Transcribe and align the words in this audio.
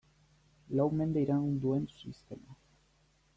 Lau 0.77 0.87
mende 1.01 1.23
iraun 1.25 1.53
duen 1.67 1.85
sistema. 1.99 2.59